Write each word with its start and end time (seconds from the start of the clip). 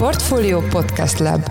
Portfolio 0.00 0.60
Podcast 0.60 1.18
Lab 1.18 1.50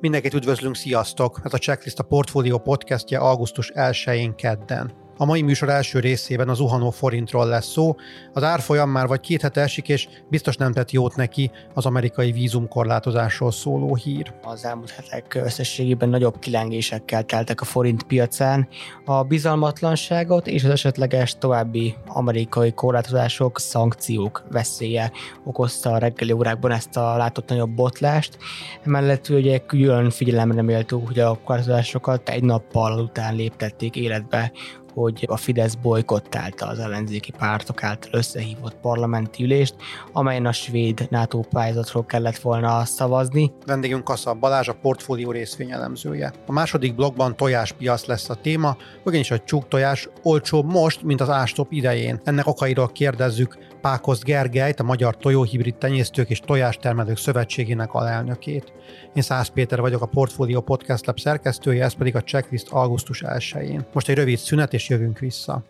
Mindenkit 0.00 0.34
üdvözlünk, 0.34 0.76
sziasztok! 0.76 1.40
Ez 1.44 1.52
a 1.52 1.58
Checklist 1.58 1.98
a 1.98 2.02
Portfolio 2.02 2.58
podcastje 2.58 3.18
augusztus 3.18 3.72
1-én 3.74 4.34
kedden. 4.34 5.05
A 5.18 5.24
mai 5.24 5.42
műsor 5.42 5.68
első 5.68 5.98
részében 5.98 6.48
az 6.48 6.56
zuhanó 6.56 6.90
forintról 6.90 7.46
lesz 7.46 7.66
szó. 7.66 7.96
Az 8.32 8.42
árfolyam 8.42 8.90
már 8.90 9.06
vagy 9.06 9.20
két 9.20 9.42
hete 9.42 9.60
esik, 9.60 9.88
és 9.88 10.08
biztos 10.28 10.56
nem 10.56 10.72
tett 10.72 10.90
jót 10.90 11.16
neki 11.16 11.50
az 11.74 11.86
amerikai 11.86 12.32
vízumkorlátozásról 12.32 13.52
szóló 13.52 13.94
hír. 13.94 14.32
Az 14.42 14.64
elmúlt 14.64 14.90
hetek 14.90 15.34
összességében 15.34 16.08
nagyobb 16.08 16.38
kilengésekkel 16.38 17.22
teltek 17.22 17.60
a 17.60 17.64
forint 17.64 18.02
piacán. 18.02 18.68
A 19.04 19.22
bizalmatlanságot 19.22 20.46
és 20.46 20.64
az 20.64 20.70
esetleges 20.70 21.34
további 21.38 21.94
amerikai 22.06 22.72
korlátozások, 22.72 23.60
szankciók 23.60 24.44
veszélye 24.50 25.12
okozta 25.44 25.92
a 25.92 25.98
reggeli 25.98 26.32
órákban 26.32 26.70
ezt 26.70 26.96
a 26.96 27.16
látott 27.16 27.48
nagyobb 27.48 27.70
botlást. 27.70 28.38
Emellett 28.84 29.28
ugye 29.28 29.58
külön 29.58 30.10
figyelemre 30.10 30.62
méltó, 30.62 31.02
hogy 31.06 31.18
a 31.18 31.38
korlátozásokat 31.44 32.28
egy 32.28 32.42
nappal 32.42 32.98
után 32.98 33.34
léptették 33.34 33.96
életbe 33.96 34.52
hogy 34.96 35.24
a 35.28 35.36
Fidesz 35.36 35.74
bolykottálta 35.74 36.66
az 36.66 36.78
ellenzéki 36.78 37.32
pártok 37.38 37.82
által 37.82 38.10
összehívott 38.12 38.76
parlamenti 38.80 39.42
ülést, 39.42 39.74
amelyen 40.12 40.46
a 40.46 40.52
svéd 40.52 41.06
NATO 41.10 41.40
pályázatról 41.40 42.04
kellett 42.04 42.38
volna 42.38 42.84
szavazni. 42.84 43.52
Vendégünk 43.66 44.04
Kassa 44.04 44.34
Balázs, 44.34 44.68
a 44.68 44.74
portfólió 44.82 45.30
részvényelemzője. 45.30 46.32
A 46.46 46.52
második 46.52 46.94
blogban 46.94 47.36
tojáspiac 47.36 48.06
lesz 48.06 48.28
a 48.28 48.34
téma, 48.34 48.76
ugyanis 49.04 49.30
a 49.30 49.38
csúk 49.38 49.68
tojás 49.68 50.08
olcsóbb 50.22 50.72
most, 50.72 51.02
mint 51.02 51.20
az 51.20 51.30
ástop 51.30 51.72
idején. 51.72 52.20
Ennek 52.24 52.46
okairól 52.46 52.88
kérdezzük 52.88 53.56
Pákosz 53.80 54.22
Gergelyt, 54.22 54.80
a 54.80 54.82
Magyar 54.82 55.16
Tojóhibrid 55.16 55.74
Tenyésztők 55.74 56.30
és 56.30 56.40
Tojástermelők 56.40 57.16
Szövetségének 57.16 57.92
alelnökét. 57.92 58.72
Én 59.14 59.22
Szász 59.22 59.48
Péter 59.48 59.80
vagyok, 59.80 60.02
a 60.02 60.06
Portfolio 60.06 60.60
Podcast 60.60 61.06
Lab 61.06 61.18
szerkesztője, 61.18 61.84
ez 61.84 61.92
pedig 61.92 62.16
a 62.16 62.22
checklist 62.22 62.68
augusztus 62.70 63.22
1-én. 63.26 63.86
Most 63.92 64.08
egy 64.08 64.16
rövid 64.16 64.38
szünet, 64.38 64.72
és 64.72 64.85
jövünk 64.88 65.18
vissza. 65.18 65.64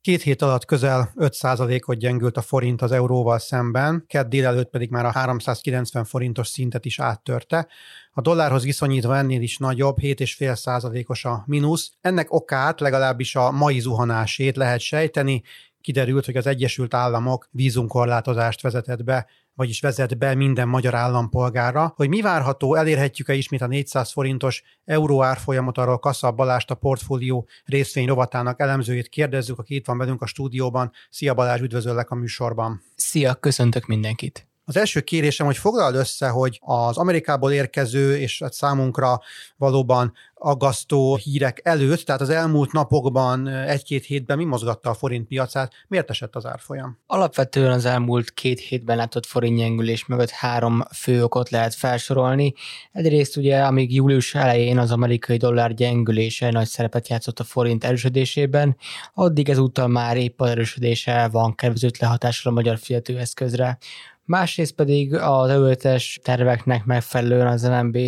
Két 0.00 0.22
hét 0.22 0.42
alatt 0.42 0.64
közel 0.64 1.12
5%-ot 1.16 1.98
gyengült 1.98 2.36
a 2.36 2.40
forint 2.40 2.82
az 2.82 2.92
euróval 2.92 3.38
szemben, 3.38 4.04
kedd 4.06 4.28
délelőtt 4.28 4.70
pedig 4.70 4.90
már 4.90 5.04
a 5.04 5.10
390 5.10 6.04
forintos 6.04 6.48
szintet 6.48 6.84
is 6.84 7.00
áttörte. 7.00 7.68
A 8.12 8.20
dollárhoz 8.20 8.64
viszonyítva 8.64 9.16
ennél 9.16 9.40
is 9.40 9.58
nagyobb, 9.58 9.96
7,5%-os 10.00 11.24
a 11.24 11.42
mínusz. 11.46 11.92
Ennek 12.00 12.32
okát 12.32 12.80
legalábbis 12.80 13.36
a 13.36 13.50
mai 13.50 13.80
zuhanásét 13.80 14.56
lehet 14.56 14.80
sejteni, 14.80 15.42
kiderült, 15.80 16.24
hogy 16.24 16.36
az 16.36 16.46
Egyesült 16.46 16.94
Államok 16.94 17.48
vízumkorlátozást 17.50 18.60
vezetett 18.60 19.04
be 19.04 19.26
vagyis 19.58 19.80
vezet 19.80 20.18
be 20.18 20.34
minden 20.34 20.68
magyar 20.68 20.94
állampolgára, 20.94 21.92
hogy 21.96 22.08
mi 22.08 22.20
várható, 22.20 22.74
elérhetjük-e 22.74 23.34
ismét 23.34 23.62
a 23.62 23.66
400 23.66 24.12
forintos 24.12 24.62
euró 24.84 25.22
árfolyamot, 25.22 25.78
arról 25.78 25.98
Kassa 25.98 26.32
Balást, 26.32 26.70
a 26.70 26.74
portfólió 26.74 27.48
részvény 27.64 28.06
rovatának 28.06 28.60
elemzőjét 28.60 29.08
kérdezzük, 29.08 29.58
aki 29.58 29.74
itt 29.74 29.86
van 29.86 29.98
velünk 29.98 30.22
a 30.22 30.26
stúdióban. 30.26 30.92
Szia 31.10 31.34
Balázs, 31.34 31.60
üdvözöllek 31.60 32.10
a 32.10 32.14
műsorban. 32.14 32.82
Szia, 32.96 33.34
köszöntök 33.34 33.86
mindenkit. 33.86 34.47
Az 34.68 34.76
első 34.76 35.00
kérésem, 35.00 35.46
hogy 35.46 35.56
foglald 35.56 35.94
össze, 35.94 36.28
hogy 36.28 36.58
az 36.62 36.96
Amerikából 36.96 37.52
érkező 37.52 38.16
és 38.16 38.38
hát 38.42 38.52
számunkra 38.52 39.20
valóban 39.56 40.12
aggasztó 40.34 41.16
hírek 41.16 41.60
előtt, 41.62 42.00
tehát 42.00 42.20
az 42.20 42.28
elmúlt 42.28 42.72
napokban, 42.72 43.48
egy-két 43.48 44.04
hétben 44.04 44.36
mi 44.36 44.44
mozgatta 44.44 44.90
a 44.90 44.94
forint 44.94 45.26
piacát, 45.26 45.72
miért 45.86 46.10
esett 46.10 46.36
az 46.36 46.46
árfolyam? 46.46 46.98
Alapvetően 47.06 47.72
az 47.72 47.84
elmúlt 47.84 48.34
két 48.34 48.60
hétben 48.60 48.96
látott 48.96 49.26
forintgyengülés 49.26 50.06
mögött 50.06 50.30
három 50.30 50.82
fő 50.94 51.22
okot 51.22 51.50
lehet 51.50 51.74
felsorolni. 51.74 52.54
Egyrészt 52.92 53.36
ugye, 53.36 53.62
amíg 53.62 53.94
július 53.94 54.34
elején 54.34 54.78
az 54.78 54.90
amerikai 54.90 55.36
dollár 55.36 55.74
gyengülése 55.74 56.50
nagy 56.50 56.68
szerepet 56.68 57.08
játszott 57.08 57.40
a 57.40 57.44
forint 57.44 57.84
erősödésében, 57.84 58.76
addig 59.14 59.48
ezúttal 59.48 59.86
már 59.86 60.16
épp 60.16 60.40
az 60.40 60.48
erősödése 60.48 61.28
van 61.28 61.54
kedvezőt 61.54 61.98
lehatással 61.98 62.52
a 62.52 62.54
magyar 62.54 62.78
fizetőeszközre 62.78 63.78
másrészt 64.28 64.72
pedig 64.72 65.14
az 65.14 65.48
előzetes 65.48 66.20
terveknek 66.22 66.84
megfelelően 66.84 67.46
az 67.46 67.62
MNB 67.62 67.98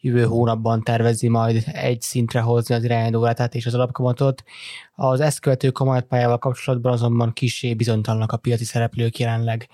jövő 0.00 0.24
hónapban 0.24 0.82
tervezi 0.82 1.28
majd 1.28 1.62
egy 1.66 2.00
szintre 2.00 2.40
hozni 2.40 2.74
az 2.74 2.84
irányadórátát 2.84 3.54
és 3.54 3.66
az 3.66 3.74
alapkamatot. 3.74 4.42
Az 4.94 5.20
ezt 5.20 5.40
követő 5.40 5.70
kamatpályával 5.70 6.38
kapcsolatban 6.38 6.92
azonban 6.92 7.32
kisé 7.32 7.74
bizonytalanok 7.74 8.32
a 8.32 8.36
piaci 8.36 8.64
szereplők 8.64 9.18
jelenleg. 9.18 9.68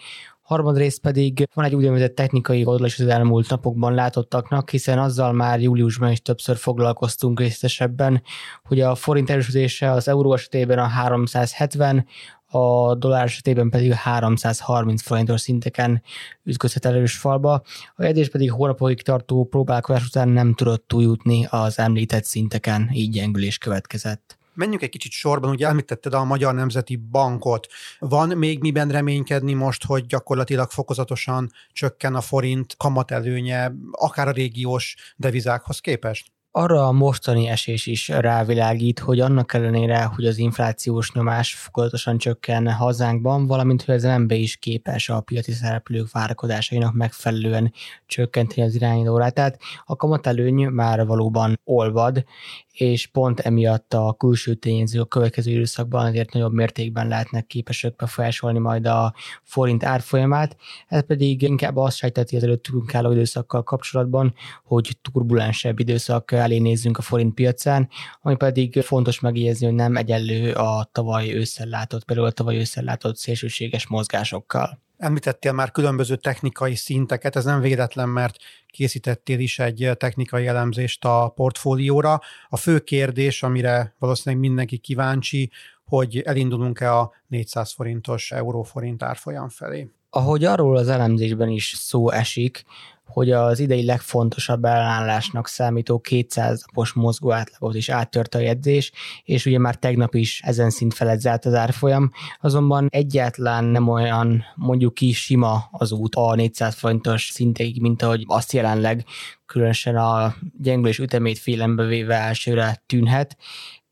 Harmadrészt 0.49 1.01
pedig 1.01 1.49
van 1.55 1.65
egy 1.65 1.75
úgynevezett 1.75 2.15
technikai 2.15 2.65
oldal 2.65 2.87
is 2.87 2.99
az 2.99 3.07
elmúlt 3.07 3.49
napokban 3.49 3.95
látottaknak, 3.95 4.71
hiszen 4.71 4.99
azzal 4.99 5.33
már 5.33 5.61
júliusban 5.61 6.11
is 6.11 6.23
többször 6.23 6.57
foglalkoztunk 6.57 7.41
részletesebben, 7.41 8.23
hogy 8.65 8.81
a 8.81 8.95
forint 8.95 9.31
erősödése 9.31 9.91
az 9.91 10.09
euró 10.09 10.35
esetében 10.35 10.79
a 10.79 10.87
370, 10.87 12.07
a 12.51 12.95
dollár 12.95 13.25
esetében 13.25 13.71
pedig 13.71 13.93
330 13.93 15.03
forintos 15.03 15.41
szinteken 15.41 16.03
ütközhet 16.45 16.87
erős 16.87 17.17
falba. 17.17 17.63
A 17.97 18.03
jegyzés 18.03 18.29
pedig 18.29 18.53
hónapokig 18.53 19.03
tartó 19.03 19.45
próbálkozás 19.45 20.07
után 20.07 20.29
nem 20.29 20.55
tudott 20.55 20.85
túljutni 20.87 21.47
az 21.51 21.79
említett 21.79 22.25
szinteken, 22.25 22.91
így 22.93 23.11
gyengülés 23.11 23.59
következett. 23.59 24.39
Menjünk 24.55 24.83
egy 24.83 24.89
kicsit 24.89 25.13
sorban, 25.13 25.51
ugye 25.51 25.67
említetted 25.67 26.15
a 26.15 26.25
Magyar 26.25 26.55
Nemzeti 26.55 26.97
Bankot. 26.97 27.67
Van 27.99 28.37
még 28.37 28.61
miben 28.61 28.89
reménykedni 28.89 29.53
most, 29.53 29.85
hogy 29.85 30.07
gyakorlatilag 30.07 30.71
fokozatosan 30.71 31.51
csökken 31.73 32.15
a 32.15 32.21
forint 32.21 32.75
kamatelőnye, 32.77 33.73
akár 33.91 34.29
a 34.29 34.33
régiós 34.33 34.97
devizákhoz 35.17 35.79
képest? 35.79 36.33
Arra 36.51 36.87
a 36.87 36.93
mostani 36.93 37.49
esés 37.49 37.87
is 37.87 38.09
rávilágít, 38.09 38.99
hogy 38.99 39.21
annak 39.21 39.55
ellenére, 39.55 40.03
hogy 40.03 40.27
az 40.27 40.39
inflációs 40.39 41.13
nyomás 41.13 41.55
fokozatosan 41.55 42.19
csökken 42.19 42.73
hazánkban, 42.73 43.47
valamint 43.47 43.83
hogy 43.83 43.95
az 43.95 44.05
MB 44.05 44.31
is 44.31 44.57
képes 44.57 45.09
a 45.09 45.21
piaci 45.21 45.53
szereplők 45.53 46.11
várakozásainak 46.13 46.95
megfelelően 46.95 47.73
csökkenteni 48.07 48.67
az 48.67 48.75
irányítórát. 48.75 49.35
Tehát 49.35 49.59
a 49.85 49.97
kamatelőny 49.97 50.67
már 50.67 51.07
valóban 51.07 51.61
olvad, 51.65 52.25
és 52.73 53.07
pont 53.07 53.41
emiatt 53.41 53.95
a 53.95 54.15
külső 54.19 54.55
tényezők 54.55 55.03
a 55.03 55.07
következő 55.07 55.51
időszakban 55.51 56.07
azért 56.07 56.33
nagyobb 56.33 56.53
mértékben 56.53 57.09
lehetnek 57.09 57.47
képesek 57.47 57.97
befolyásolni 57.97 58.59
majd 58.59 58.87
a 58.87 59.15
forint 59.43 59.85
árfolyamát. 59.85 60.57
Ez 60.87 61.07
pedig 61.07 61.43
inkább 61.43 61.77
azt 61.77 61.97
sejteti 61.97 62.37
az 62.37 62.43
előttünk 62.43 62.95
álló 62.95 63.13
időszakkal 63.13 63.63
kapcsolatban, 63.63 64.35
hogy 64.65 64.97
turbulensebb 65.03 65.79
időszak 65.79 66.31
elé 66.39 66.59
nézzünk 66.59 66.99
a 66.99 67.03
forint 67.03 67.35
piacán, 67.35 67.89
ami 68.21 68.37
pedig 68.37 68.81
fontos 68.81 69.21
megjegyezni, 69.21 69.67
hogy 69.67 69.75
nem 69.75 69.97
egyenlő 69.97 70.53
a 70.53 70.89
tavaly 70.93 71.35
ősszel 71.35 71.67
látott, 71.67 72.05
például 72.05 72.29
a 72.29 72.33
tavaly 72.33 72.57
ősszel 72.57 72.85
látott 72.85 73.17
szélsőséges 73.17 73.87
mozgásokkal. 73.87 74.81
Említettél 74.97 75.53
már 75.53 75.71
különböző 75.71 76.17
technikai 76.17 76.75
szinteket, 76.75 77.37
ez 77.37 77.45
nem 77.45 77.61
véletlen, 77.61 78.09
mert 78.09 78.37
készítettél 78.67 79.39
is 79.39 79.59
egy 79.59 79.91
technikai 79.97 80.47
elemzést 80.47 81.05
a 81.05 81.33
portfólióra. 81.35 82.21
A 82.49 82.57
fő 82.57 82.79
kérdés, 82.79 83.43
amire 83.43 83.95
valószínűleg 83.99 84.45
mindenki 84.45 84.79
kíváncsi, 84.79 85.51
hogy 85.85 86.19
elindulunk-e 86.19 86.97
a 86.97 87.13
400 87.27 87.73
forintos 87.73 88.31
euróforint 88.31 89.03
árfolyam 89.03 89.49
felé. 89.49 89.91
Ahogy 90.11 90.45
arról 90.45 90.77
az 90.77 90.89
elemzésben 90.89 91.49
is 91.49 91.75
szó 91.77 92.11
esik, 92.11 92.65
hogy 93.09 93.31
az 93.31 93.59
idei 93.59 93.85
legfontosabb 93.85 94.65
ellenállásnak 94.65 95.49
számító 95.49 95.99
200 95.99 96.65
napos 96.67 96.93
mozgó 96.93 97.33
átlagot 97.33 97.75
is 97.75 97.89
áttörte 97.89 98.39
a 98.39 98.41
jegyzés, 98.41 98.93
és 99.25 99.47
ugye 99.47 99.59
már 99.59 99.75
tegnap 99.75 100.15
is 100.15 100.41
ezen 100.45 100.71
szint 100.71 100.95
felett 100.95 101.21
zárt 101.21 101.45
az 101.45 101.55
árfolyam, 101.55 102.11
azonban 102.41 102.87
egyáltalán 102.91 103.65
nem 103.65 103.89
olyan 103.89 104.45
mondjuk 104.55 104.95
ki 104.95 105.13
sima 105.13 105.69
az 105.71 105.93
út 105.93 106.15
a 106.15 106.35
400 106.35 106.75
forintos 106.75 107.31
szintig, 107.33 107.81
mint 107.81 108.03
ahogy 108.03 108.25
azt 108.27 108.53
jelenleg 108.53 109.05
különösen 109.47 109.97
a 109.97 110.35
gyengülés 110.59 110.99
ütemét 110.99 111.39
félembe 111.39 111.85
véve 111.85 112.15
elsőre 112.15 112.83
tűnhet, 112.87 113.37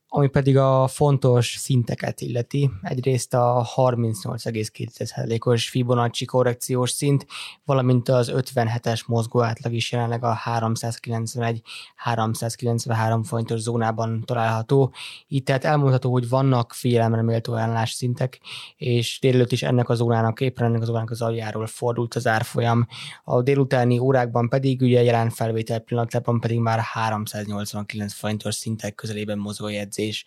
ami 0.09 0.29
pedig 0.29 0.57
a 0.57 0.87
fontos 0.87 1.57
szinteket 1.59 2.21
illeti. 2.21 2.71
Egyrészt 2.83 3.35
a 3.35 3.69
38,2%-os 3.77 5.69
Fibonacci 5.69 6.25
korrekciós 6.25 6.91
szint, 6.91 7.27
valamint 7.65 8.09
az 8.09 8.33
57-es 8.35 9.07
mozgó 9.07 9.43
átlag 9.43 9.73
is 9.73 9.93
jelenleg 9.93 10.25
a 10.25 10.39
391-393 10.45 13.21
fontos 13.25 13.61
zónában 13.61 14.23
található. 14.25 14.93
Itt 15.29 15.45
tehát 15.45 15.65
elmondható, 15.65 16.13
hogy 16.13 16.29
vannak 16.29 16.73
félelemre 16.73 17.23
méltó 17.23 17.55
ellenállás 17.55 17.91
szintek, 17.91 18.41
és 18.77 19.19
délelőtt 19.21 19.53
is 19.53 19.63
ennek 19.63 19.89
a 19.89 19.95
zónának, 19.95 20.41
éppen 20.41 20.67
ennek 20.67 20.81
a 20.81 20.85
zónának 20.85 21.11
az 21.11 21.23
aljáról 21.23 21.67
fordult 21.67 22.15
az 22.15 22.27
árfolyam. 22.27 22.87
A 23.25 23.43
délutáni 23.43 23.99
órákban 23.99 24.49
pedig, 24.49 24.81
ugye 24.81 25.03
jelen 25.03 25.31
felvétel 25.31 25.79
pillanatában 25.79 26.41
pedig 26.41 26.59
már 26.59 26.79
389 26.79 28.13
fontos 28.13 28.55
szintek 28.55 28.95
közelében 28.95 29.39
mozgó 29.39 29.69
jegyzés 29.69 29.96
bejegyzés. 29.97 30.27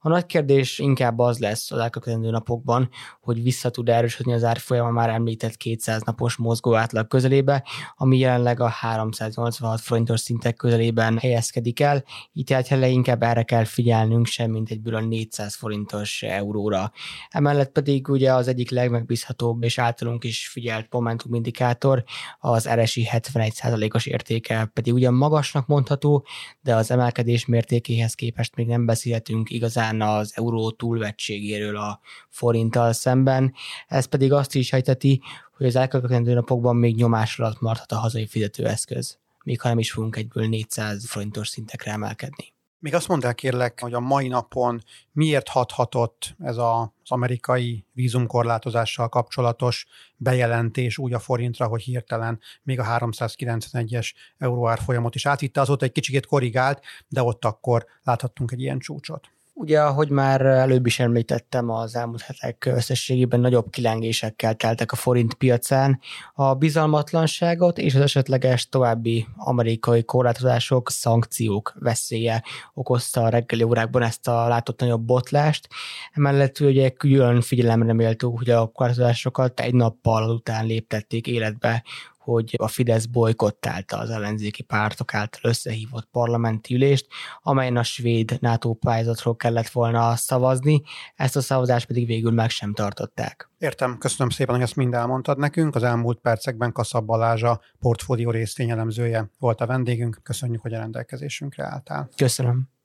A 0.00 0.08
nagy 0.08 0.26
kérdés 0.26 0.78
inkább 0.78 1.18
az 1.18 1.38
lesz 1.38 1.70
az 1.70 1.78
elkövetkező 1.78 2.30
napokban, 2.30 2.88
hogy 3.20 3.42
vissza 3.42 3.70
tud 3.70 3.88
erősödni 3.88 4.32
az 4.32 4.44
árfolyam 4.44 4.86
a 4.86 4.90
már 4.90 5.08
említett 5.08 5.56
200 5.56 6.02
napos 6.02 6.36
mozgó 6.36 6.74
átlag 6.74 7.06
közelébe, 7.06 7.64
ami 7.96 8.18
jelenleg 8.18 8.60
a 8.60 8.68
386 8.68 9.80
forintos 9.80 10.20
szintek 10.20 10.56
közelében 10.56 11.18
helyezkedik 11.18 11.80
el, 11.80 12.04
így 12.32 12.44
tehát 12.44 12.70
inkább 12.70 13.22
erre 13.22 13.42
kell 13.42 13.64
figyelnünk 13.64 14.26
sem, 14.26 14.50
mint 14.50 14.70
egy 14.70 14.80
bőle 14.80 15.00
400 15.00 15.54
forintos 15.54 16.22
euróra. 16.22 16.92
Emellett 17.28 17.72
pedig 17.72 18.08
ugye 18.08 18.32
az 18.32 18.48
egyik 18.48 18.70
legmegbízhatóbb 18.70 19.62
és 19.62 19.78
általunk 19.78 20.24
is 20.24 20.48
figyelt 20.48 20.86
Momentum 20.90 21.34
indikátor, 21.34 22.04
az 22.38 22.68
RSI 22.68 23.08
71%-os 23.12 24.06
értéke 24.06 24.70
pedig 24.72 24.92
ugyan 24.92 25.14
magasnak 25.14 25.66
mondható, 25.66 26.26
de 26.60 26.74
az 26.74 26.90
emelkedés 26.90 27.46
mértékéhez 27.46 28.14
képest 28.14 28.56
még 28.56 28.66
nem 28.66 28.86
beszélhetünk 29.08 29.50
igazán 29.50 30.00
az 30.00 30.32
euró 30.34 30.70
túlvettségéről 30.70 31.76
a 31.76 32.00
forinttal 32.28 32.92
szemben. 32.92 33.54
Ez 33.86 34.04
pedig 34.04 34.32
azt 34.32 34.54
is 34.54 34.66
sejteti, 34.66 35.20
hogy 35.56 35.66
az 35.66 35.76
elkövetkezendő 35.76 36.34
napokban 36.34 36.76
még 36.76 36.96
nyomás 36.96 37.38
alatt 37.38 37.60
maradhat 37.60 37.92
a 37.92 37.98
hazai 37.98 38.26
fizetőeszköz, 38.26 39.18
még 39.44 39.60
ha 39.60 39.68
nem 39.68 39.78
is 39.78 39.92
fogunk 39.92 40.16
egyből 40.16 40.48
400 40.48 41.08
forintos 41.08 41.48
szintekre 41.48 41.92
emelkedni. 41.92 42.52
Még 42.80 42.94
azt 42.94 43.08
mondd 43.08 43.26
el 43.26 43.34
kérlek, 43.34 43.80
hogy 43.80 43.92
a 43.94 44.00
mai 44.00 44.28
napon 44.28 44.82
miért 45.12 45.48
hathatott 45.48 46.34
ez 46.38 46.56
az 46.56 46.88
amerikai 47.04 47.84
vízumkorlátozással 47.92 49.08
kapcsolatos 49.08 49.86
bejelentés 50.16 50.98
úgy 50.98 51.12
a 51.12 51.18
forintra, 51.18 51.66
hogy 51.66 51.82
hirtelen 51.82 52.40
még 52.62 52.80
a 52.80 52.84
391-es 52.84 54.12
euróár 54.38 54.78
folyamot 54.78 55.14
is 55.14 55.26
átvitte, 55.26 55.60
azóta 55.60 55.84
egy 55.84 55.92
kicsikét 55.92 56.26
korrigált, 56.26 56.82
de 57.08 57.22
ott 57.22 57.44
akkor 57.44 57.86
láthattunk 58.02 58.52
egy 58.52 58.60
ilyen 58.60 58.78
csúcsot. 58.78 59.30
Ugye, 59.60 59.80
ahogy 59.80 60.10
már 60.10 60.40
előbb 60.40 60.86
is 60.86 60.98
említettem, 60.98 61.70
az 61.70 61.96
elmúlt 61.96 62.20
hetek 62.20 62.64
összességében 62.64 63.40
nagyobb 63.40 63.70
kilengésekkel 63.70 64.54
teltek 64.54 64.92
a 64.92 64.96
forint 64.96 65.34
piacán. 65.34 66.00
A 66.34 66.54
bizalmatlanságot 66.54 67.78
és 67.78 67.94
az 67.94 68.00
esetleges 68.00 68.68
további 68.68 69.26
amerikai 69.36 70.04
korlátozások, 70.04 70.90
szankciók 70.90 71.74
veszélye 71.78 72.42
okozta 72.74 73.22
a 73.22 73.28
reggeli 73.28 73.62
órákban 73.62 74.02
ezt 74.02 74.28
a 74.28 74.48
látott 74.48 74.80
nagyobb 74.80 75.02
botlást. 75.02 75.68
Emellett 76.12 76.60
ugye 76.60 76.90
külön 76.90 77.40
figyelemre 77.40 77.92
méltó, 77.92 78.36
hogy 78.36 78.50
a 78.50 78.66
korlátozásokat 78.66 79.60
egy 79.60 79.74
nappal 79.74 80.30
után 80.30 80.66
léptették 80.66 81.26
életbe 81.26 81.82
hogy 82.28 82.54
a 82.58 82.68
Fidesz 82.68 83.06
bolykottálta 83.06 83.98
az 83.98 84.10
ellenzéki 84.10 84.62
pártok 84.62 85.14
által 85.14 85.50
összehívott 85.50 86.08
parlamenti 86.10 86.74
ülést, 86.74 87.06
amelyen 87.42 87.76
a 87.76 87.82
svéd 87.82 88.36
NATO 88.40 88.72
pályázatról 88.72 89.36
kellett 89.36 89.68
volna 89.68 90.16
szavazni, 90.16 90.82
ezt 91.14 91.36
a 91.36 91.40
szavazást 91.40 91.86
pedig 91.86 92.06
végül 92.06 92.30
meg 92.30 92.50
sem 92.50 92.74
tartották. 92.74 93.50
Értem, 93.58 93.98
köszönöm 93.98 94.30
szépen, 94.30 94.54
hogy 94.54 94.64
ezt 94.64 94.76
mind 94.76 94.94
elmondtad 94.94 95.38
nekünk. 95.38 95.74
Az 95.74 95.82
elmúlt 95.82 96.18
percekben 96.18 96.72
Kaszab 96.72 97.06
Balázs 97.06 97.42
a 97.42 97.60
portfólió 97.78 98.30
részvényelemzője 98.30 99.30
volt 99.38 99.60
a 99.60 99.66
vendégünk. 99.66 100.20
Köszönjük, 100.22 100.60
hogy 100.60 100.74
a 100.74 100.78
rendelkezésünkre 100.78 101.64
álltál. 101.64 102.08
Köszönöm. 102.16 102.77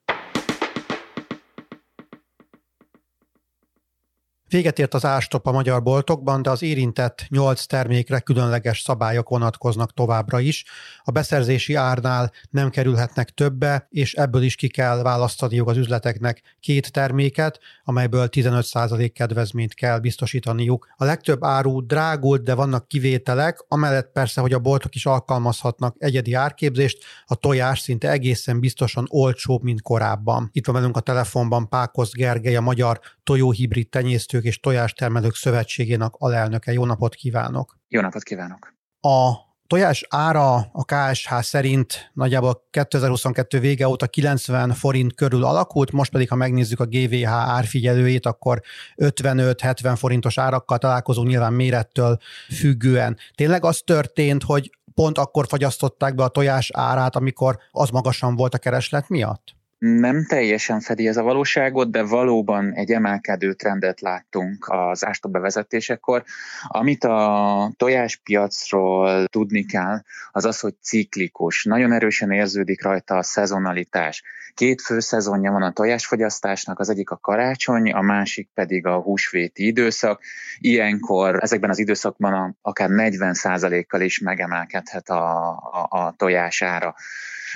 Véget 4.53 4.79
ért 4.79 4.93
az 4.93 5.05
ástop 5.05 5.47
a 5.47 5.51
magyar 5.51 5.83
boltokban, 5.83 6.41
de 6.41 6.49
az 6.49 6.61
érintett 6.61 7.25
8 7.29 7.65
termékre 7.65 8.19
különleges 8.19 8.81
szabályok 8.81 9.29
vonatkoznak 9.29 9.93
továbbra 9.93 10.39
is. 10.39 10.65
A 11.03 11.11
beszerzési 11.11 11.73
árnál 11.73 12.31
nem 12.49 12.69
kerülhetnek 12.69 13.29
többe, 13.29 13.87
és 13.89 14.13
ebből 14.13 14.41
is 14.41 14.55
ki 14.55 14.67
kell 14.67 15.01
választaniuk 15.01 15.69
az 15.69 15.77
üzleteknek 15.77 16.41
két 16.59 16.91
terméket, 16.91 17.59
amelyből 17.83 18.27
15% 18.31 19.11
kedvezményt 19.13 19.73
kell 19.73 19.99
biztosítaniuk. 19.99 20.87
A 20.95 21.03
legtöbb 21.03 21.43
áru 21.43 21.85
drágult, 21.85 22.43
de 22.43 22.53
vannak 22.53 22.87
kivételek, 22.87 23.65
amellett 23.67 24.11
persze, 24.11 24.41
hogy 24.41 24.53
a 24.53 24.59
boltok 24.59 24.95
is 24.95 25.05
alkalmazhatnak 25.05 25.95
egyedi 25.99 26.33
árképzést, 26.33 27.03
a 27.25 27.35
tojás 27.35 27.79
szinte 27.79 28.09
egészen 28.09 28.59
biztosan 28.59 29.05
olcsóbb, 29.09 29.63
mint 29.63 29.81
korábban. 29.81 30.49
Itt 30.51 30.65
van 30.65 30.75
velünk 30.75 30.97
a 30.97 30.99
telefonban 30.99 31.69
Pákosz 31.69 32.11
Gergely, 32.11 32.55
a 32.55 32.61
Magyar 32.61 32.99
Tojóhibrid 33.23 33.89
Tenyésztők 33.89 34.41
és 34.43 34.59
Tojástermelők 34.59 35.35
Szövetségének 35.35 36.11
alelnöke. 36.17 36.71
Jó 36.71 36.85
napot 36.85 37.15
kívánok! 37.15 37.77
Jó 37.87 38.01
napot 38.01 38.23
kívánok! 38.23 38.73
A 38.99 39.33
tojás 39.67 40.05
ára 40.09 40.55
a 40.55 40.85
KSH 40.85 41.33
szerint 41.41 42.11
nagyjából 42.13 42.67
2022 42.69 43.59
vége 43.59 43.87
óta 43.87 44.07
90 44.07 44.73
forint 44.73 45.15
körül 45.15 45.43
alakult, 45.43 45.91
most 45.91 46.11
pedig, 46.11 46.29
ha 46.29 46.35
megnézzük 46.35 46.79
a 46.79 46.85
GVH 46.85 47.31
árfigyelőjét, 47.31 48.25
akkor 48.25 48.61
55-70 48.95 49.93
forintos 49.97 50.37
árakkal 50.37 50.77
találkozunk 50.77 51.27
nyilván 51.27 51.53
mérettől 51.53 52.17
függően. 52.49 53.17
Tényleg 53.35 53.65
az 53.65 53.81
történt, 53.85 54.43
hogy 54.43 54.71
pont 54.93 55.17
akkor 55.17 55.47
fagyasztották 55.47 56.15
be 56.15 56.23
a 56.23 56.27
tojás 56.27 56.71
árát, 56.73 57.15
amikor 57.15 57.57
az 57.71 57.89
magasan 57.89 58.35
volt 58.35 58.53
a 58.53 58.57
kereslet 58.57 59.09
miatt? 59.09 59.55
Nem 59.83 60.25
teljesen 60.25 60.79
fedi 60.79 61.07
ez 61.07 61.17
a 61.17 61.23
valóságot, 61.23 61.91
de 61.91 62.03
valóban 62.03 62.73
egy 62.73 62.91
emelkedő 62.91 63.53
trendet 63.53 64.01
láttunk 64.01 64.65
az 64.69 65.05
ástop 65.05 65.31
bevezetésekor. 65.31 66.23
Amit 66.67 67.03
a 67.03 67.71
tojáspiacról 67.77 69.25
tudni 69.25 69.65
kell, 69.65 70.01
az 70.31 70.45
az, 70.45 70.59
hogy 70.59 70.73
ciklikus. 70.81 71.63
Nagyon 71.63 71.91
erősen 71.91 72.31
érződik 72.31 72.83
rajta 72.83 73.15
a 73.15 73.23
szezonalitás. 73.23 74.23
Két 74.53 74.81
fő 74.81 74.99
szezonja 74.99 75.51
van 75.51 75.61
a 75.61 75.71
tojásfogyasztásnak, 75.71 76.79
az 76.79 76.89
egyik 76.89 77.09
a 77.09 77.17
karácsony, 77.17 77.91
a 77.91 78.01
másik 78.01 78.49
pedig 78.53 78.85
a 78.85 79.01
húsvéti 79.01 79.65
időszak. 79.65 80.21
Ilyenkor 80.59 81.43
ezekben 81.43 81.69
az 81.69 81.79
időszakban 81.79 82.33
a, 82.33 82.53
akár 82.61 82.89
40%-kal 82.91 84.01
is 84.01 84.19
megemelkedhet 84.19 85.09
a, 85.09 85.49
a, 85.49 85.87
a 85.89 86.13
tojására. 86.17 86.95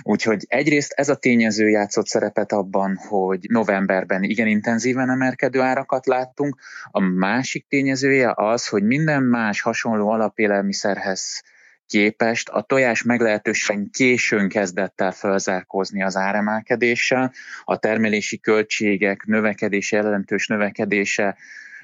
Úgyhogy 0.03 0.45
egyrészt 0.47 0.91
ez 0.91 1.09
a 1.09 1.15
tényező 1.15 1.69
játszott 1.69 2.07
szerepet 2.17 2.51
abban, 2.51 2.95
hogy 2.95 3.39
novemberben 3.49 4.23
igen 4.23 4.47
intenzíven 4.47 5.09
emelkedő 5.09 5.61
árakat 5.61 6.05
láttunk. 6.05 6.59
A 6.91 6.99
másik 6.99 7.67
tényezője 7.67 8.31
az, 8.35 8.67
hogy 8.67 8.83
minden 8.83 9.23
más 9.23 9.61
hasonló 9.61 10.09
alapélelmiszerhez 10.09 11.43
képest 11.85 12.49
a 12.49 12.61
tojás 12.61 13.03
meglehetősen 13.03 13.89
későn 13.91 14.49
kezdett 14.49 15.01
el 15.01 15.11
felzárkózni 15.11 16.03
az 16.03 16.15
áremelkedéssel, 16.15 17.33
a 17.63 17.77
termelési 17.77 18.39
költségek 18.39 19.23
növekedése, 19.25 19.97
jelentős 19.97 20.47
növekedése 20.47 21.37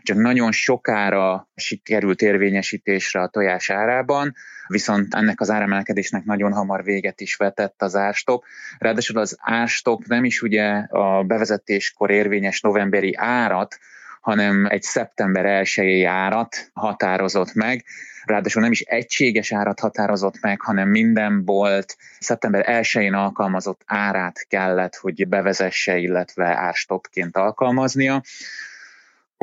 csak 0.04 0.18
nagyon 0.18 0.52
sokára 0.52 1.50
sikerült 1.56 2.22
érvényesítésre 2.22 3.22
a 3.22 3.28
tojás 3.28 3.70
árában, 3.70 4.34
viszont 4.68 5.14
ennek 5.14 5.42
az 5.42 5.50
áremelkedésnek 5.50 6.24
nagyon 6.24 6.54
hamar 6.54 6.84
véget 6.84 7.22
is 7.22 7.36
vetett 7.36 7.82
az 7.82 7.96
árstop. 7.96 8.44
Ráadásul 8.78 9.18
az 9.18 9.38
árstop 9.40 10.06
nem 10.06 10.24
is 10.24 10.42
ugye 10.42 10.70
a 10.90 11.24
bevezetéskor 11.24 12.12
érvényes 12.12 12.62
novemberi 12.62 13.16
árat, 13.16 13.78
hanem 14.22 14.66
egy 14.70 14.82
szeptember 14.82 15.46
1 15.46 16.04
árat 16.04 16.70
határozott 16.74 17.54
meg, 17.54 17.86
ráadásul 18.26 18.62
nem 18.62 18.72
is 18.72 18.82
egységes 18.82 19.54
árat 19.54 19.80
határozott 19.80 20.42
meg, 20.42 20.62
hanem 20.62 20.90
minden 20.90 21.44
bolt 21.44 21.98
szeptember 22.20 22.66
1-én 22.68 23.14
alkalmazott 23.14 23.82
árát 23.86 24.46
kellett, 24.48 24.96
hogy 24.96 25.28
bevezesse, 25.28 25.98
illetve 25.98 26.46
árstopként 26.46 27.38
alkalmaznia. 27.38 28.22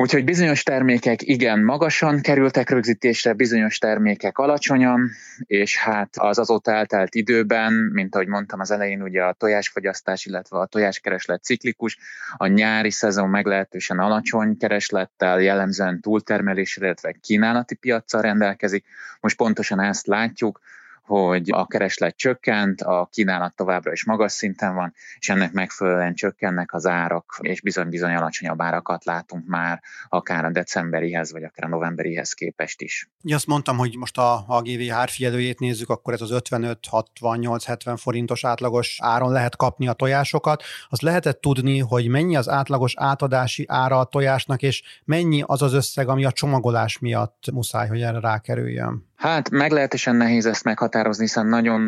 Úgyhogy 0.01 0.23
bizonyos 0.23 0.63
termékek 0.63 1.21
igen 1.21 1.59
magasan 1.59 2.21
kerültek 2.21 2.69
rögzítésre, 2.69 3.33
bizonyos 3.33 3.77
termékek 3.77 4.37
alacsonyan, 4.37 5.09
és 5.37 5.77
hát 5.77 6.09
az 6.17 6.37
azóta 6.37 6.71
eltelt 6.71 7.15
időben, 7.15 7.73
mint 7.73 8.15
ahogy 8.15 8.27
mondtam 8.27 8.59
az 8.59 8.71
elején, 8.71 9.01
ugye 9.01 9.23
a 9.23 9.33
tojásfogyasztás, 9.33 10.25
illetve 10.25 10.59
a 10.59 10.65
tojáskereslet 10.65 11.43
ciklikus, 11.43 11.97
a 12.37 12.47
nyári 12.47 12.91
szezon 12.91 13.29
meglehetősen 13.29 13.99
alacsony 13.99 14.57
kereslettel, 14.57 15.41
jellemzően 15.41 16.01
túltermelésre, 16.01 16.85
illetve 16.85 17.15
kínálati 17.21 17.75
piaccal 17.75 18.21
rendelkezik. 18.21 18.85
Most 19.19 19.37
pontosan 19.37 19.79
ezt 19.79 20.07
látjuk, 20.07 20.59
hogy 21.11 21.49
a 21.51 21.67
kereslet 21.67 22.15
csökkent, 22.15 22.81
a 22.81 23.07
kínálat 23.11 23.55
továbbra 23.55 23.91
is 23.91 24.05
magas 24.05 24.31
szinten 24.31 24.75
van, 24.75 24.93
és 25.19 25.29
ennek 25.29 25.51
megfelelően 25.51 26.13
csökkennek 26.13 26.73
az 26.73 26.85
árak, 26.85 27.37
és 27.41 27.61
bizony-bizony 27.61 28.15
alacsonyabb 28.15 28.61
árakat 28.61 29.05
látunk 29.05 29.47
már 29.47 29.81
akár 30.09 30.45
a 30.45 30.51
decemberihez, 30.51 31.31
vagy 31.31 31.43
akár 31.43 31.65
a 31.65 31.69
novemberihez 31.69 32.33
képest 32.33 32.81
is. 32.81 33.09
Ja, 33.21 33.35
azt 33.35 33.47
mondtam, 33.47 33.77
hogy 33.77 33.97
most 33.97 34.17
a, 34.17 34.43
a 34.47 34.61
GV 34.61 34.91
árfigyelőjét 34.93 35.59
nézzük, 35.59 35.89
akkor 35.89 36.13
ez 36.13 36.21
az 36.21 36.29
55-68-70 36.33 37.95
forintos 37.97 38.45
átlagos 38.45 38.97
áron 39.01 39.31
lehet 39.31 39.55
kapni 39.55 39.87
a 39.87 39.93
tojásokat. 39.93 40.63
Az 40.89 40.99
lehetett 40.99 41.41
tudni, 41.41 41.79
hogy 41.79 42.07
mennyi 42.07 42.35
az 42.35 42.49
átlagos 42.49 42.93
átadási 42.97 43.65
ára 43.67 43.99
a 43.99 44.05
tojásnak, 44.05 44.61
és 44.61 44.83
mennyi 45.05 45.43
az 45.45 45.61
az 45.61 45.73
összeg, 45.73 46.07
ami 46.07 46.25
a 46.25 46.31
csomagolás 46.31 46.99
miatt 46.99 47.51
muszáj, 47.51 47.87
hogy 47.87 48.01
erre 48.01 48.19
rákerüljön? 48.19 49.09
Hát 49.21 49.49
meglehetősen 49.49 50.15
nehéz 50.15 50.45
ezt 50.45 50.63
meghatározni, 50.63 51.23
hiszen 51.23 51.45
nagyon 51.45 51.81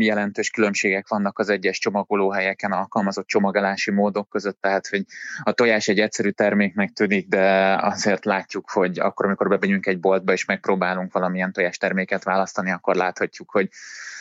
jelentős 0.00 0.50
különbségek 0.50 1.08
vannak 1.08 1.38
az 1.38 1.48
egyes 1.48 1.78
csomagolóhelyeken 1.78 2.72
alkalmazott 2.72 3.26
csomagolási 3.26 3.90
módok 3.90 4.28
között, 4.28 4.60
tehát 4.60 4.86
hogy 4.86 5.04
a 5.42 5.52
tojás 5.52 5.88
egy 5.88 5.98
egyszerű 6.00 6.30
terméknek 6.30 6.90
tűnik, 6.90 7.28
de 7.28 7.74
azért 7.80 8.24
látjuk, 8.24 8.70
hogy 8.70 8.98
akkor, 8.98 9.26
amikor 9.26 9.48
bemegyünk 9.48 9.86
egy 9.86 10.00
boltba 10.00 10.32
és 10.32 10.44
megpróbálunk 10.44 11.12
valamilyen 11.12 11.52
tojás 11.52 11.76
terméket 11.76 12.24
választani, 12.24 12.70
akkor 12.70 12.94
láthatjuk, 12.94 13.50
hogy 13.50 13.68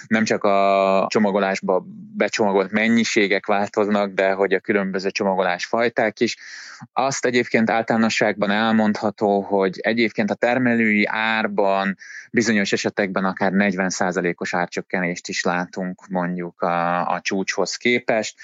nem 0.08 0.24
csak 0.24 0.44
a 0.44 1.06
csomagolásba 1.10 1.86
becsomagolt 2.16 2.72
mennyiségek 2.72 3.46
változnak, 3.46 4.14
de 4.14 4.32
hogy 4.32 4.54
a 4.54 4.60
különböző 4.60 5.12
csomagolás 5.12 5.66
fajták 5.66 6.20
is. 6.20 6.38
Azt 6.94 7.26
egyébként 7.26 7.70
általánosságban 7.70 8.52
elmondható, 8.52 9.42
hogy 9.42 9.80
egyébként 9.80 10.32
a 10.32 10.36
termelői 10.36 11.06
árban 11.06 11.96
bizonyos 12.32 12.72
esetekben 12.72 13.26
akár 13.26 13.52
40%-os 13.56 14.54
árcsökkenést 14.54 15.28
is 15.28 15.44
látunk 15.44 16.08
mondjuk 16.08 16.62
a, 16.62 17.10
a 17.10 17.22
csúcshoz 17.22 17.76
képest. 17.76 18.36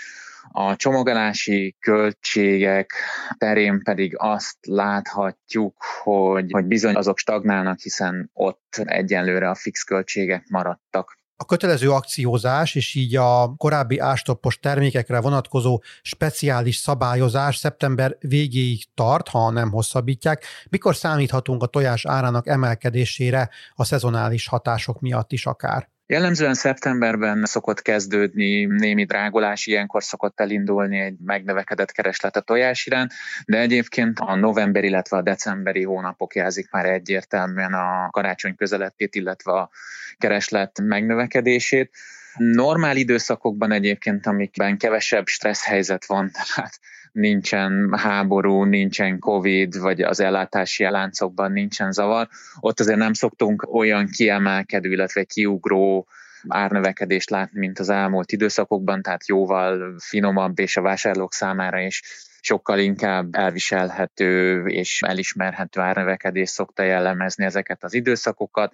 A 0.51 0.75
csomagolási 0.75 1.75
költségek 1.79 2.93
terén 3.37 3.83
pedig 3.83 4.15
azt 4.17 4.57
láthatjuk, 4.61 5.83
hogy, 6.03 6.51
hogy 6.51 6.65
bizony 6.65 6.95
azok 6.95 7.17
stagnálnak, 7.17 7.79
hiszen 7.79 8.29
ott 8.33 8.75
egyenlőre 8.83 9.49
a 9.49 9.55
fix 9.55 9.83
költségek 9.83 10.43
maradtak 10.49 11.17
a 11.37 11.45
kötelező 11.45 11.91
akciózás 11.91 12.75
és 12.75 12.95
így 12.95 13.15
a 13.15 13.53
korábbi 13.57 13.99
ástoppos 13.99 14.59
termékekre 14.59 15.21
vonatkozó 15.21 15.81
speciális 16.01 16.75
szabályozás 16.75 17.55
szeptember 17.55 18.17
végéig 18.19 18.85
tart, 18.93 19.27
ha 19.27 19.49
nem 19.49 19.71
hosszabbítják. 19.71 20.45
Mikor 20.69 20.95
számíthatunk 20.95 21.63
a 21.63 21.65
tojás 21.65 22.05
árának 22.05 22.47
emelkedésére 22.47 23.49
a 23.75 23.83
szezonális 23.83 24.47
hatások 24.47 24.99
miatt 24.99 25.31
is 25.31 25.45
akár? 25.45 25.92
Jellemzően 26.13 26.53
szeptemberben 26.53 27.45
szokott 27.45 27.81
kezdődni 27.81 28.65
némi 28.65 29.05
drágulás, 29.05 29.65
ilyenkor 29.65 30.03
szokott 30.03 30.39
elindulni 30.39 30.99
egy 30.99 31.15
megnövekedett 31.25 31.91
kereslet 31.91 32.35
a 32.35 32.41
tojás 32.41 32.85
iránt, 32.85 33.13
de 33.45 33.59
egyébként 33.59 34.19
a 34.19 34.35
november, 34.35 34.83
illetve 34.83 35.17
a 35.17 35.21
decemberi 35.21 35.83
hónapok 35.83 36.35
jelzik 36.35 36.71
már 36.71 36.85
egyértelműen 36.85 37.73
a 37.73 38.09
karácsony 38.09 38.55
közeletét, 38.55 39.15
illetve 39.15 39.51
a 39.51 39.69
kereslet 40.17 40.79
megnövekedését. 40.81 41.91
Normál 42.37 42.97
időszakokban 42.97 43.71
egyébként, 43.71 44.25
amikben 44.25 44.77
kevesebb 44.77 45.27
stressz 45.27 45.65
helyzet 45.65 46.05
van, 46.05 46.31
tehát 46.31 46.79
nincsen 47.13 47.93
háború, 47.97 48.63
nincsen 48.63 49.19
Covid, 49.19 49.79
vagy 49.79 50.01
az 50.01 50.19
ellátási 50.19 50.83
láncokban 50.83 51.51
nincsen 51.51 51.91
zavar, 51.91 52.27
ott 52.59 52.79
azért 52.79 52.97
nem 52.97 53.13
szoktunk 53.13 53.73
olyan 53.73 54.07
kiemelkedő, 54.07 54.91
illetve 54.91 55.23
kiugró 55.23 56.07
árnövekedést 56.47 57.29
látni, 57.29 57.59
mint 57.59 57.79
az 57.79 57.89
elmúlt 57.89 58.31
időszakokban, 58.31 59.01
tehát 59.01 59.27
jóval 59.27 59.95
finomabb 59.99 60.59
és 60.59 60.77
a 60.77 60.81
vásárlók 60.81 61.33
számára 61.33 61.79
is 61.79 62.01
sokkal 62.43 62.79
inkább 62.79 63.35
elviselhető 63.35 64.65
és 64.65 65.01
elismerhető 65.01 65.79
árnövekedés 65.79 66.49
szokta 66.49 66.83
jellemezni 66.83 67.45
ezeket 67.45 67.83
az 67.83 67.93
időszakokat. 67.93 68.73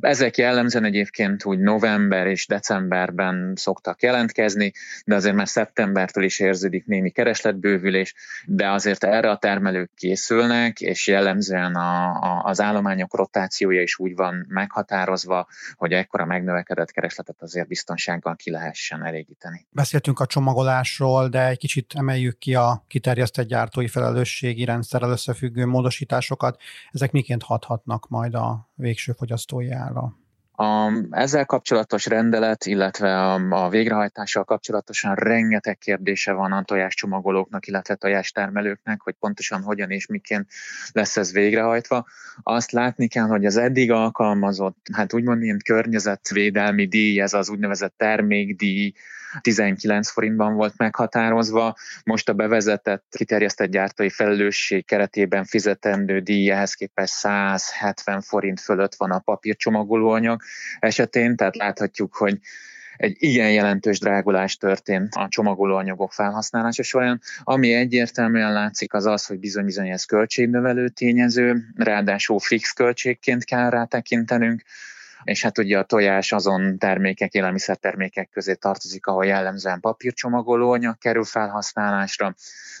Ezek 0.00 0.36
jellemzően 0.36 0.84
egyébként 0.84 1.44
úgy 1.44 1.58
november 1.58 2.26
és 2.26 2.46
decemberben 2.46 3.52
szoktak 3.56 4.02
jelentkezni, 4.02 4.72
de 5.04 5.14
azért 5.14 5.34
már 5.34 5.48
szeptembertől 5.48 6.24
is 6.24 6.38
érződik 6.38 6.86
némi 6.86 7.10
keresletbővülés, 7.10 8.14
de 8.46 8.70
azért 8.70 9.04
erre 9.04 9.30
a 9.30 9.36
termelők 9.36 9.90
készülnek, 9.96 10.80
és 10.80 11.06
jellemzően 11.06 11.74
a, 11.74 12.12
a, 12.12 12.42
az 12.44 12.60
állományok 12.60 13.14
rotációja 13.14 13.82
is 13.82 13.98
úgy 13.98 14.14
van 14.14 14.46
meghatározva, 14.48 15.48
hogy 15.74 15.92
ekkora 15.92 16.24
megnövekedett 16.24 16.90
keresletet 16.90 17.42
azért 17.42 17.68
biztonsággal 17.68 18.36
ki 18.36 18.50
lehessen 18.50 19.04
elégíteni. 19.04 19.66
Beszéltünk 19.70 20.20
a 20.20 20.26
csomagolásról, 20.26 21.28
de 21.28 21.46
egy 21.46 21.58
kicsit 21.58 21.92
emeljük 21.96 22.38
ki 22.38 22.54
a 22.54 22.84
kiterjedést 22.88 23.08
kiterjesztett 23.10 23.46
gyártói 23.46 23.88
felelősségi 23.88 24.64
rendszerrel 24.64 25.10
összefüggő 25.10 25.66
módosításokat, 25.66 26.60
ezek 26.90 27.12
miként 27.12 27.42
hathatnak 27.42 28.08
majd 28.08 28.34
a 28.34 28.70
végső 28.74 29.12
fogyasztói? 29.12 29.68
A, 30.52 30.92
ezzel 31.10 31.46
kapcsolatos 31.46 32.06
rendelet, 32.06 32.66
illetve 32.66 33.20
a, 33.20 33.64
a 33.64 33.68
végrehajtással 33.68 34.44
kapcsolatosan 34.44 35.14
rengeteg 35.14 35.78
kérdése 35.78 36.32
van 36.32 36.52
a 36.52 36.62
tojáscsomagolóknak, 36.62 37.66
illetve 37.66 37.94
tojástermelőknek, 37.94 39.00
hogy 39.00 39.14
pontosan 39.18 39.62
hogyan 39.62 39.90
és 39.90 40.06
miként 40.06 40.46
lesz 40.92 41.16
ez 41.16 41.32
végrehajtva. 41.32 42.06
Azt 42.42 42.70
látni 42.70 43.08
kell, 43.08 43.26
hogy 43.26 43.44
az 43.44 43.56
eddig 43.56 43.90
alkalmazott, 43.90 44.86
hát 44.92 45.12
úgymond 45.12 45.42
ilyen 45.42 45.60
környezetvédelmi 45.64 46.86
díj, 46.86 47.20
ez 47.20 47.32
az 47.32 47.50
úgynevezett 47.50 47.94
termékdíj, 47.96 48.92
19 49.40 50.10
forintban 50.10 50.54
volt 50.54 50.74
meghatározva, 50.76 51.76
most 52.04 52.28
a 52.28 52.32
bevezetett 52.32 53.04
kiterjesztett 53.10 53.70
gyártói 53.70 54.10
felelősség 54.10 54.84
keretében 54.84 55.44
fizetendő 55.44 56.20
díj 56.20 56.50
ehhez 56.50 56.74
képest 56.74 57.12
170 57.12 58.20
forint 58.20 58.60
fölött 58.60 58.94
van 58.94 59.10
a 59.10 59.18
papírcsomagolóanyag 59.18 60.42
esetén, 60.78 61.36
tehát 61.36 61.56
láthatjuk, 61.56 62.16
hogy 62.16 62.38
egy 63.00 63.16
igen 63.18 63.52
jelentős 63.52 63.98
drágulás 63.98 64.56
történt 64.56 65.14
a 65.14 65.28
csomagolóanyagok 65.28 66.12
felhasználása 66.12 66.82
során. 66.82 67.20
Ami 67.42 67.74
egyértelműen 67.74 68.52
látszik 68.52 68.92
az 68.92 69.06
az, 69.06 69.26
hogy 69.26 69.38
bizony-bizony 69.38 69.88
ez 69.88 70.04
költségnövelő 70.04 70.88
tényező, 70.88 71.64
ráadásul 71.74 72.38
fix 72.38 72.72
költségként 72.72 73.44
kell 73.44 73.70
rá 73.70 73.84
tekintenünk, 73.84 74.62
és 75.24 75.42
hát 75.42 75.58
ugye 75.58 75.78
a 75.78 75.82
tojás 75.82 76.32
azon 76.32 76.78
termékek, 76.78 77.32
élelmiszertermékek 77.32 78.28
közé 78.28 78.54
tartozik, 78.54 79.06
ahol 79.06 79.26
jellemzően 79.26 79.80
papírcsomagolóanyag 79.80 80.98
kerül 80.98 81.24
felhasználásra, 81.24 82.34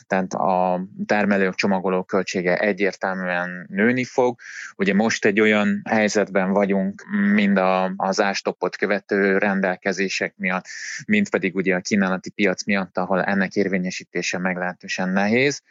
tehát 0.06 0.32
a 0.32 0.84
termelők 1.06 1.54
csomagoló 1.54 2.02
költsége 2.02 2.56
egyértelműen 2.56 3.66
nőni 3.70 4.04
fog. 4.04 4.38
Ugye 4.76 4.94
most 4.94 5.24
egy 5.24 5.40
olyan 5.40 5.82
helyzetben 5.88 6.50
vagyunk, 6.50 7.02
mind 7.32 7.58
a, 7.58 7.92
az 7.96 8.20
ástopot 8.20 8.76
követő 8.76 9.38
rendelkezések 9.38 10.34
miatt, 10.36 10.64
mind 11.06 11.30
pedig 11.30 11.54
ugye 11.54 11.74
a 11.74 11.80
kínálati 11.80 12.30
piac 12.30 12.64
miatt, 12.64 12.98
ahol 12.98 13.22
ennek 13.22 13.54
érvényesítése 13.54 14.38
meglehetősen 14.38 15.08
nehéz 15.08 15.62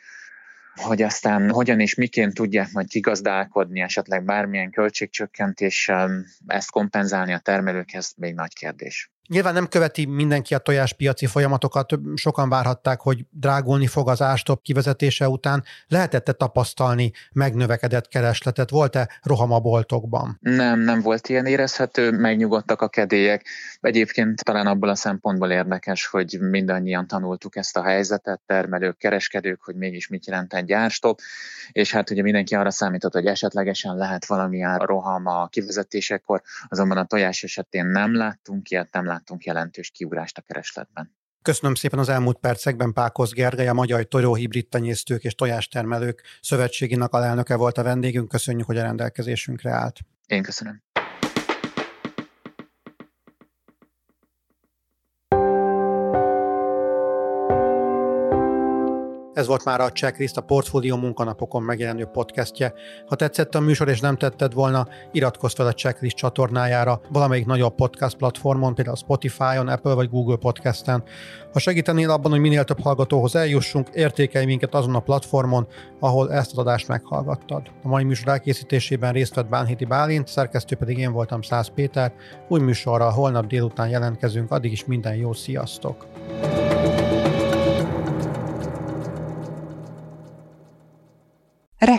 hogy 0.82 1.02
aztán 1.02 1.50
hogyan 1.50 1.80
és 1.80 1.96
miként 1.96 2.34
tudják 2.34 2.72
majd 2.72 2.88
kigazdálkodni, 2.88 3.82
esetleg 3.82 4.24
bármilyen 4.24 4.72
költségcsökkentéssel 4.72 6.26
ezt 6.48 6.72
kompenzálni 6.72 7.34
a 7.34 7.40
termelőkhez, 7.40 8.14
még 8.18 8.34
nagy 8.34 8.54
kérdés. 8.54 9.12
Nyilván 9.30 9.54
nem 9.54 9.68
követi 9.68 10.06
mindenki 10.06 10.54
a 10.54 10.58
tojáspiaci 10.58 11.26
folyamatokat, 11.26 12.00
sokan 12.16 12.50
várhatták, 12.50 13.02
hogy 13.02 13.26
drágulni 13.30 13.88
fog 13.88 14.10
az 14.10 14.22
ástop 14.22 14.62
kivezetése 14.62 15.28
után. 15.28 15.64
Lehetette 15.88 16.32
tapasztalni 16.32 17.12
megnövekedett 17.32 18.08
keresletet? 18.08 18.70
Volt-e 18.70 19.10
roham 19.22 19.52
a 19.52 19.60
boltokban? 19.60 20.38
Nem, 20.42 20.80
nem 20.80 21.02
volt 21.02 21.28
ilyen 21.28 21.46
érezhető, 21.46 22.12
megnyugodtak 22.12 22.82
a 22.82 22.88
kedélyek. 22.88 23.46
Egyébként 23.82 24.44
talán 24.44 24.68
abból 24.68 24.90
a 24.90 24.96
szempontból 24.96 25.52
érdekes, 25.52 26.06
hogy 26.06 26.38
mindannyian 26.40 27.08
tanultuk 27.08 27.56
ezt 27.56 27.78
a 27.78 27.84
helyzetet, 27.84 28.42
termelők, 28.46 28.98
kereskedők, 28.98 29.62
hogy 29.64 29.76
mégis 29.76 30.08
mit 30.08 30.28
jelent 30.28 30.54
egy 30.54 30.72
árstop, 30.72 31.20
és 31.72 31.92
hát 31.92 32.10
ugye 32.10 32.22
mindenki 32.22 32.56
arra 32.56 32.72
számított, 32.72 33.14
hogy 33.14 33.26
esetlegesen 33.26 33.96
lehet 33.96 34.26
valamilyen 34.26 34.78
roham 34.78 35.26
a 35.26 35.48
kivezetésekor, 35.48 36.42
azonban 36.68 36.98
a 36.98 37.06
tojás 37.06 37.44
esetén 37.44 37.86
nem 37.86 38.16
láttunk 38.16 38.70
ilyet, 38.70 38.88
nem 38.92 39.06
láttunk 39.20 39.44
jelentős 39.44 39.90
kiugrást 39.90 40.38
a 40.38 40.42
keresletben. 40.42 41.18
Köszönöm 41.42 41.76
szépen 41.76 42.00
az 42.00 42.10
elmúlt 42.10 42.38
percekben 42.38 42.94
Pákosz 42.94 43.32
Gergely, 43.32 43.68
a 43.68 43.74
Magyar 43.74 44.04
Tojóhibrid 44.04 44.68
Tenyésztők 44.68 45.24
és 45.24 45.36
Tojástermelők 45.36 46.24
Szövetségének 46.42 47.14
alelnöke 47.14 47.56
volt 47.56 47.78
a 47.78 47.84
vendégünk. 47.84 48.28
Köszönjük, 48.28 48.66
hogy 48.66 48.78
a 48.78 48.82
rendelkezésünkre 48.82 49.72
állt. 49.72 50.00
Én 50.28 50.44
köszönöm. 50.44 50.84
Ez 59.40 59.48
volt 59.48 59.66
már 59.66 59.82
a 59.82 59.92
Checklist, 59.92 60.38
a 60.38 60.42
Portfolio 60.42 60.98
munkanapokon 60.98 61.64
megjelenő 61.64 62.06
podcastje. 62.06 62.74
Ha 63.08 63.16
tetszett 63.16 63.56
a 63.56 63.60
műsor 63.60 63.90
és 63.90 64.00
nem 64.00 64.18
tetted 64.18 64.54
volna, 64.54 64.88
iratkozz 65.12 65.54
fel 65.54 65.68
a 65.68 65.74
Checklist 65.74 66.16
csatornájára 66.16 67.02
valamelyik 67.10 67.46
nagyobb 67.46 67.76
podcast 67.76 68.18
platformon, 68.18 68.76
például 68.76 68.96
Spotify-on, 68.96 69.68
Apple 69.68 69.94
vagy 69.94 70.10
Google 70.10 70.36
Podcasten. 70.36 71.04
Ha 71.54 71.60
segítenél 71.60 72.10
abban, 72.10 72.32
hogy 72.32 72.40
minél 72.40 72.64
több 72.64 72.82
hallgatóhoz 72.82 73.36
eljussunk, 73.36 73.88
értékelj 73.94 74.46
minket 74.46 74.74
azon 74.74 74.96
a 74.96 75.00
platformon, 75.00 75.68
ahol 76.00 76.34
ezt 76.34 76.52
az 76.52 76.58
adást 76.58 76.88
meghallgattad. 76.88 77.62
A 77.84 77.88
mai 77.88 78.04
műsor 78.04 78.28
elkészítésében 78.28 79.14
részt 79.14 79.36
vett 79.36 79.50
Bánhiti 79.50 79.86
Bálint, 79.86 80.28
szerkesztő 80.28 80.76
pedig 80.76 80.98
én 80.98 81.12
voltam 81.12 81.42
Száz 81.42 81.68
Péter. 81.68 82.14
Új 82.48 82.60
műsorral 82.60 83.12
holnap 83.12 83.48
délután 83.48 83.90
jelentkezünk, 83.90 84.52
addig 84.52 84.72
is 84.72 84.86
minden 84.86 85.16
jó, 85.16 85.34
sziasztok! 85.34 86.06